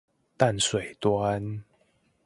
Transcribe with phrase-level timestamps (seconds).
[0.35, 1.63] 淡水端